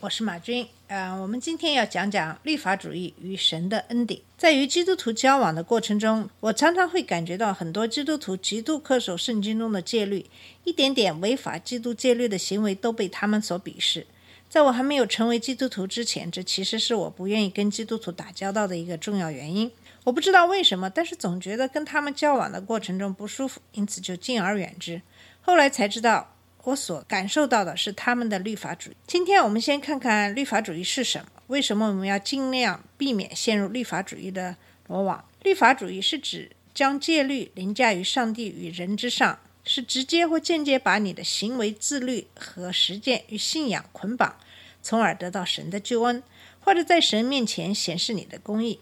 [0.00, 0.64] 我是马军。
[0.86, 4.20] 呃，我们今天要讲讲律法主义与神的恩典。
[4.36, 10.24] 在与基督徒交往的过程中，我常常会感觉到很多基督徒极度恪守圣经中的戒律，
[10.62, 14.06] 一点点违反基督戒律的行为都被他们所鄙视。
[14.48, 19.68] 在我还没有成为基督徒之前，这其实是我不愿意跟基督徒打交道的一个重要原因。
[20.04, 25.02] 我不知道为什么，但是总觉得跟他们交往的过程中不舒服，因此就敬而远之。
[25.40, 28.96] 后来才知道，我所感受到的是他们的律法主义。
[29.06, 35.24] 今天我们先看看律法主义是什么，为什么我们要尽量避免陷入律法主义的罗网。
[35.42, 44.36] 律法主义是指将戒律凌驾于上帝与人之上，是直接或间接把你的行为自律和实践与信仰捆绑，
[44.82, 46.22] 从而得到神的救恩，
[46.60, 48.80] 或者在神面前显示你的公义。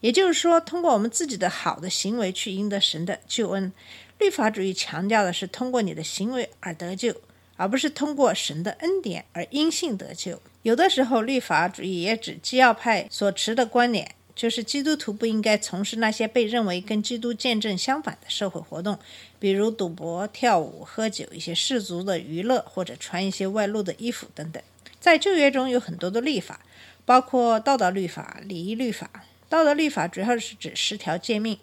[0.00, 3.72] 也就是说，通过我们自己的好的行为去赢得神的救恩。
[4.18, 7.14] 律法主义强调的是通过你的行为而得救，
[7.56, 10.40] 而不是通过神的恩典而因信得救。
[10.62, 18.98] 有的时候，律法主义也指基要派所持的观点，就是基督徒不应该从事那些被认为跟基督见证相反的社会活动，
[19.38, 24.62] 比如赌博、跳舞、喝酒、一些世俗的娱乐，或者穿一些外露的衣服等等。
[24.98, 26.60] 在旧约中有很多的律法，
[27.04, 29.08] 包括道德律法、礼仪律法。
[29.48, 31.56] 道德律法主要是指十条诫命，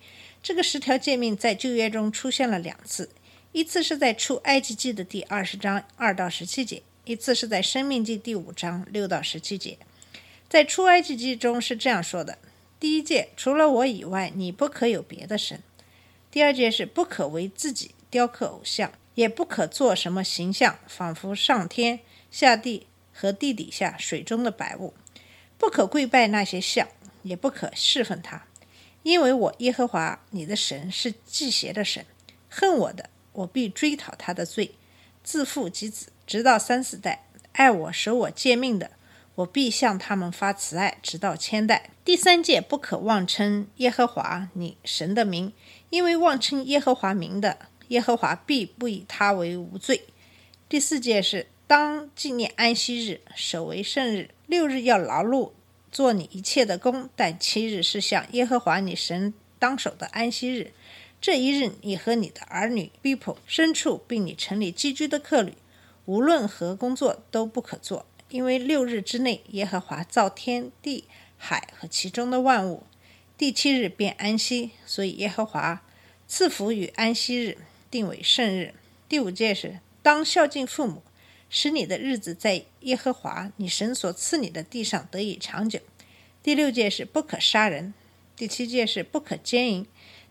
[0.44, 3.10] 这个十条诫命在旧约中出现了两次，
[3.54, 9.78] 一次是在出埃及记的第二十章二到十七节，一次是在生命记第五章六到十七节。
[10.50, 12.38] 在出埃及记中是这样说的：
[12.78, 15.60] 第一诫，除了我以外，你不可有别的神；
[16.30, 24.94] 第二诫是不可为自己雕刻偶像，也不可做什么形象，仿佛上天下地和地底下水中的百物，
[25.58, 26.90] 不可跪拜那些像。
[27.22, 28.46] 也不可侍奉他，
[29.04, 32.06] 因为我耶和华你的神是忌邪的神，
[32.50, 34.76] 恨我的，我必追讨他的罪，
[35.24, 37.20] 自父及子，直到三四代；
[37.52, 38.92] 爱我守我诫命的，
[39.36, 41.90] 我必向他们发慈爱，直到千代。
[42.06, 45.54] 第三戒不可妄称耶和华你神的名，
[45.90, 47.58] 因为妄称耶和华名的，
[47.90, 50.06] 耶和华必不以他为无罪。
[50.70, 55.52] 第四戒是当纪念安息日，守为圣日，六日要劳碌。
[55.94, 60.72] 做你一切的工，但七日是向耶和华你神当守的安息日。
[61.22, 65.54] 这一日，你和你的儿女、people、牲畜，并你城里寄居的客旅，
[66.06, 71.06] 无论何工作都不可做，因为六日之内，耶和华造天地
[71.38, 72.84] 海和其中的万物，
[73.38, 75.84] 第七日便安息，所以耶和华
[76.28, 77.60] 赐福与安息日，
[77.92, 78.74] 定为圣日。
[79.08, 81.04] 第五诫是当孝敬父母。
[81.56, 85.80] 使你的日子在耶和华你神所赐你的地上得以长久。
[86.42, 87.94] 第六戒是不可杀人，
[88.36, 89.86] 第七戒是不可奸淫，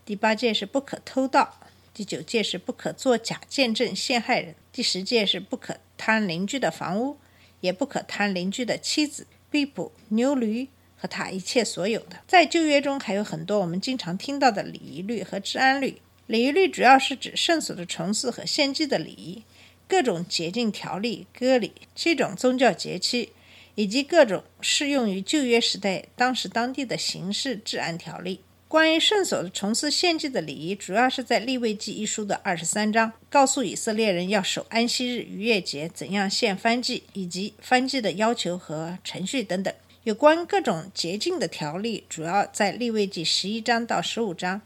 [0.05, 1.61] 第八戒是不可偷盗，
[1.95, 7.17] 第九戒是不可作假见证陷害人，第十戒是不可贪邻居的房屋，
[7.61, 10.67] 也不可贪邻居的妻子、婢仆、牛驴
[10.97, 12.19] 和他一切所有的。
[12.27, 16.03] 在旧约中还有很多我们经常听到的礼仪律和治安律。
[16.27, 19.45] 礼仪律主要是指圣所的重祀和献祭的礼仪。
[19.93, 23.29] 各种洁净条例、割礼、七种宗教节期，
[23.75, 28.41] 以及各种适用于旧约时代当时当地的刑事治安条例。
[28.67, 39.75] 关于圣所的重祀献祭的礼仪，主要是在立位记一书的二十三章，告诉以色列人要守安息日、逾越节，怎样献燔祭，以及燔祭的要求和程序等等。
[40.05, 44.63] 有关各种洁净的条例，主要在立位记十一章到十五章。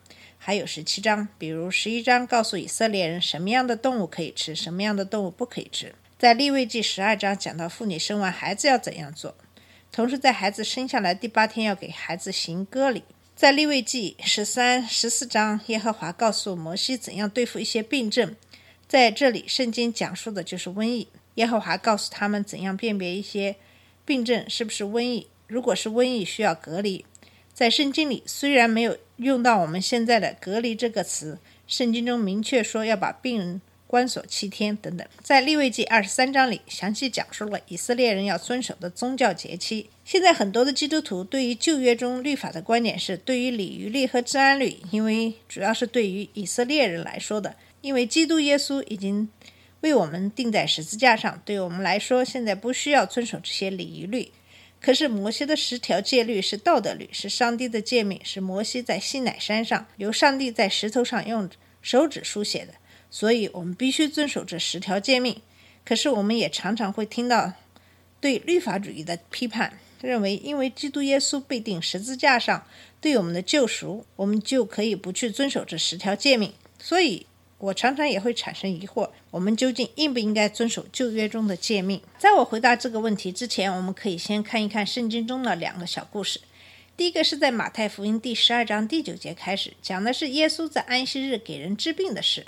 [0.46, 5.92] 还有十七章，比如十一章告诉以色列人什么样的动物可以吃，什么样的动物不可以吃。
[6.20, 9.36] 在利未记十二章讲到妇女生完孩子要怎样做，
[9.90, 13.02] 同时在孩子生下来第八天要给孩子行割礼。
[13.34, 18.36] 在利未记十三、十四章，耶和华告诉摩西怎样对付一些病症，
[18.86, 21.08] 在这里圣经讲述的就是瘟疫。
[21.34, 23.56] 耶和华告诉他们怎样辨别一些
[24.04, 27.04] 病症是不是瘟疫，如果是瘟疫需要隔离。
[27.52, 35.06] 在圣经里虽然没有用到我们现在的“隔离”这个词，圣经中明确说要把病人关锁七天等等。
[35.22, 39.88] 在利未记二十三章里，详细讲述了以色列人要遵守的宗教节期。
[40.04, 49.28] 现在很多的基督徒对于旧约中律法的观点是，对于礼仪律和治安律，因为主要是对于以色列人来说的，因为基督耶稣已经
[49.80, 54.30] 为我们钉在十字架上，对我们来说现在不需要遵守这些礼仪律。
[54.80, 61.48] 可是摩西的十条戒律是道德律，是上帝的诫命，是摩西在西乃山上由上帝在石头上用
[61.82, 62.74] 手指书写的，
[63.10, 65.40] 所以我们必须遵守这十条诫命。
[65.84, 67.52] 可是我们也常常会听到
[68.20, 72.66] 对律法主义的批判，认为因为基督耶稣被钉十字架上
[73.00, 76.52] 对我们的救赎，我们就可以不去遵守这十条诫命。
[76.78, 77.26] 所以。
[77.58, 82.00] 我常常也会产生疑惑：我们究竟应不应该遵守旧约中的诫命？
[82.18, 86.40] 在我回答这个问题之前，我们可以先看一看圣经中的两个小故事。
[86.96, 92.46] 第一个是在马太福音第十二章第九节开始，讲的是耶稣在安息日给人治病的事。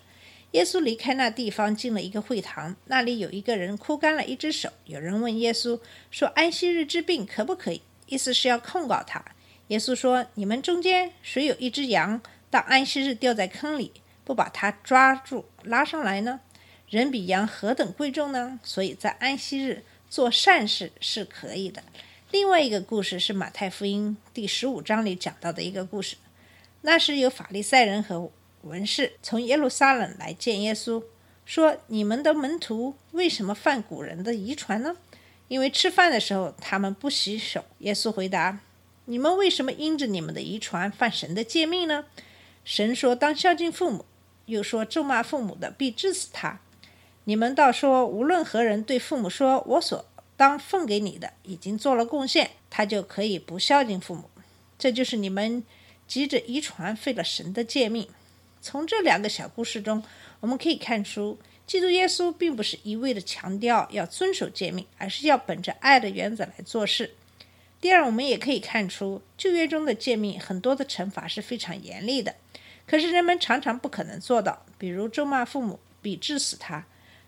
[0.53, 4.71] 耶稣离开那地方，进了一个会堂，那里有一个人枯干了一只手。
[4.87, 5.79] 有人问耶稣
[6.11, 9.23] 说：“安息日治病可不可以？”意思是要控告他。
[9.69, 13.93] 耶稣说：“你们中间谁有一只羊，到安息日掉在坑里？”
[14.29, 16.41] 不把他抓住拉上来呢？
[16.91, 18.61] 人比羊何等贵重呢？
[18.63, 21.83] 所以在安息日做善事是可以的。
[22.31, 26.17] 另外一个故事是马太福音第十五章里讲到的一个故事，
[26.83, 28.31] 那是有法利赛人和
[28.61, 31.03] 文士从耶路撒冷来见耶稣，
[31.47, 34.99] 说：“你们的门徒为什么犯古人的遗传呢？
[35.49, 38.61] 因为吃饭的时候他们不洗手。”耶稣回答
[39.07, 42.05] ：“你们为什么因着你们的遗传犯神的诫命呢？
[42.63, 44.05] 神说当孝敬父母。”
[44.49, 46.61] 又说咒骂父母的必治死他。
[47.25, 50.05] 你们倒说无论何人对父母说“我所
[50.37, 54.25] 当奉给你的已经做了贡献”，他就可以不孝敬父母。
[54.79, 55.63] 这就是你们
[56.07, 58.09] 急着遗传废了神的诫命。
[58.61, 60.03] 从这两个小故事中，
[60.41, 67.15] 我们可以看出，基督耶稣并不是一味的强调要遵守诫命，而是要本着爱的原则来做事。
[67.81, 72.35] 第二，我们也可以看出旧约中的诫命很多的惩罚是非常严厉的。
[72.89, 76.87] 可是人们常常不可能做到，比如咒骂父母，比治死他。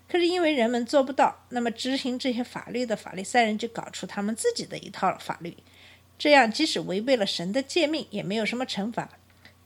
[0.09, 5.55] 可是因为人们做不到，那么执行这些法律的法利赛人就搞出他们自己的一套法律，
[6.17, 9.09] 这样即使违背了神的诫命，也没有什么惩罚。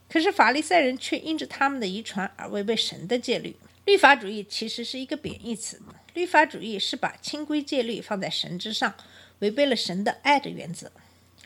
[0.09, 3.55] 可是法利赛人却因着他们的遗传而违背神的戒律。
[3.85, 5.81] 律法主义其实是一个贬义词，
[6.13, 8.93] 律法主义是把清规戒律放在神之上，
[9.39, 10.91] 违背了神的爱的原则。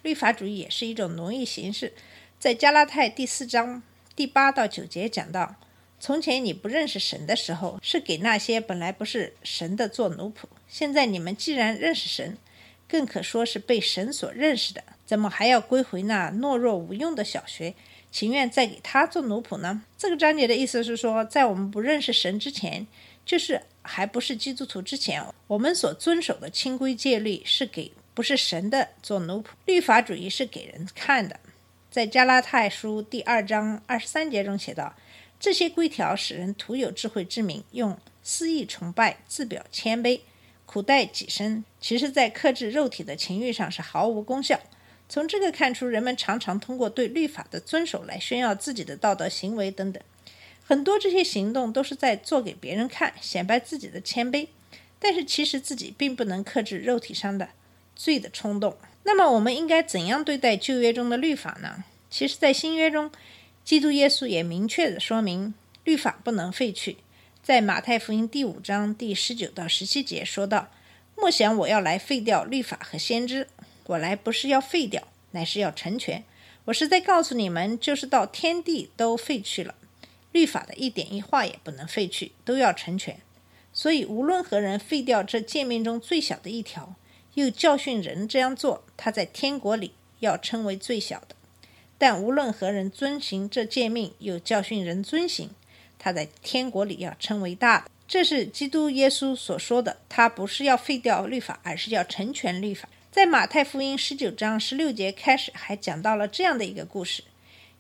[0.02, 1.94] 律法主义也是一种奴役形式，
[2.40, 3.84] 在加拉太第四章。
[4.19, 5.56] 第八到九节讲到，
[5.98, 12.38] 从前你不认识神的时候，是给那些本来不是神的做奴仆；现在你们既然认识神，
[12.86, 17.74] 更可说是被神所认识的，怎么还要归回那懦弱无用的小学，
[18.12, 19.83] 情愿再给他做奴仆呢？
[19.98, 22.86] 这个章节的意思是说，在我们不认识神之前，
[23.25, 31.39] 就是还不是基督徒之前，我们所遵守的清规戒律是给不是神的做奴仆，律法主义是给人看的。
[31.92, 34.96] 在加拉太书第二章二十三节中写道
[35.40, 40.20] ：“这些规条使人徒有智慧之名，用私意崇拜，自表谦卑，
[40.68, 41.64] 苦待己身。
[41.82, 44.60] 其实，在克制肉体的情欲上是毫无功效。
[45.08, 50.04] 从这个看出，人们常常通过对律法的遵守来炫耀自己的道德行为等等。
[50.64, 54.50] 很多这些行动都是在做给别人看，显摆自己的谦卑。
[55.00, 57.50] 但是，其实自己并不能克制肉体上的
[57.96, 61.84] 罪的冲动。”那么我们应该怎样对待旧约中的律法呢？
[62.10, 63.12] 其实，在新约中，
[63.63, 65.54] 基督耶稣也明确的说明
[65.84, 66.98] 律法不能废去。
[67.42, 70.69] 在马太福音第五章第十九到十七节说道
[71.16, 73.48] ：“莫想我要来废掉律法和先知，
[73.85, 76.24] 我来不是要废掉，乃是要成全。
[76.66, 79.74] 我是在告诉你们，就是到天地都废去了，
[80.31, 83.19] 律法的一点一画也不能废去，都要成全。
[83.74, 86.95] 所以，无论何人废掉这诫命中最小的一条。”
[87.36, 91.36] 又教训人这样做，他在天国里要称为最小的；
[91.98, 95.52] 但无论何人遵行这诫命，又教训人遵行，
[95.98, 97.92] 他在天国里要称为大的。
[98.07, 102.90] 这是基督耶稣所说的，他不是要废掉律法，而是要成全律法。
[103.12, 107.24] 在马太福音十九章十六节开始，还讲到了这样的一个故事：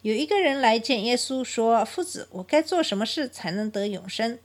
[0.03, 4.37] 有一个人来见耶稣，说：“夫子，我该做什么事才能得永生？”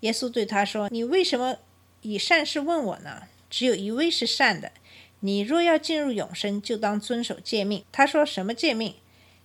[0.00, 1.56] 耶稣对他说：“你为什么
[2.02, 4.72] 以善事问我呢？”只有一位是善的，
[5.20, 7.84] 你若要进入永生，就当遵守诫命。
[7.92, 8.94] 他说什么诫命？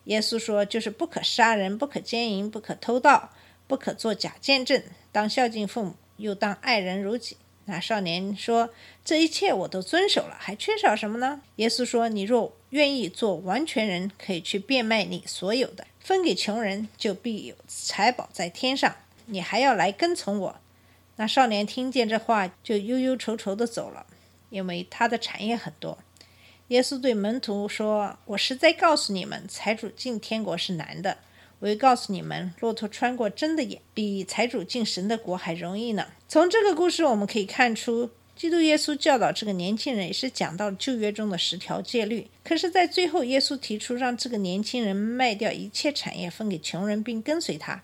[0.05, 3.33] 耶稣说就是不可杀人，不可奸淫，不可偷盗，
[3.67, 7.35] 不可作假见证，当孝敬父母，又当爱人如己。
[7.65, 8.69] 那少年说
[9.03, 11.41] 这一切我都遵守了，还缺少什么呢？
[11.57, 18.95] 耶稣说你若愿意做完全人，可以去变卖你所有的，分给穷人，就必有财宝在天上。
[19.25, 20.61] 你还要来跟从我。
[21.17, 24.05] 那少年听见这话，就忧忧愁愁的走了，
[24.49, 25.97] 因为他的产业很多。
[26.69, 31.17] 耶稣对门徒说：“我实在告诉你们，财主进天国是难的。
[31.59, 42.27] 我又告诉你们，骆驼穿过针的眼，比财主进神的国还容易呢。”从这个故事我们可以看出，基督耶稣教导这个年轻人，也是讲到旧约中的十条戒律。
[42.43, 47.81] 可是，在最后，耶稣提出让这个年轻人卖掉一切产业，分给穷人，并跟随他。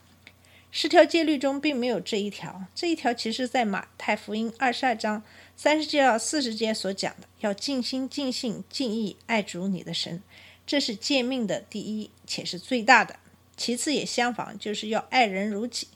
[0.75, 5.21] 十条戒律中并没有这一条，这一条其实在马太福音二十二章
[5.55, 10.23] 三十节到四十节所讲的，要尽心、尽性、尽意爱主你的神，
[10.65, 13.17] 这是诫命的第一，且是最大的。
[13.55, 15.89] 其次也相仿，就是要爱人如己。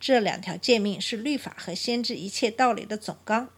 [0.00, 3.48] 这两条诫命是律法和先知一切道理的总纲。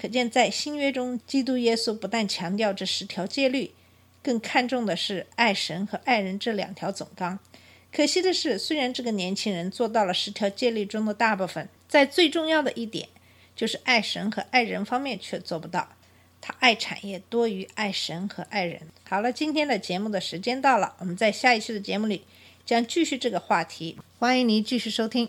[0.00, 3.72] 可见，在新约中，基督耶稣不但强调这十条戒律，
[4.22, 7.38] 更看重的是爱神和爱人这两条总纲。
[7.94, 13.08] 可惜的是，虽然这个年轻人做到了十条戒律中的大部分，在最重要的一点，
[13.54, 15.88] 就是爱神和爱人方面却做不到。
[16.40, 18.80] 他爱产业多于爱神和爱人。
[19.08, 22.24] 好了，今天的节目的时间到了，我们在下一期的节目里
[22.66, 25.28] 将继续这个话题，欢迎您继续收听。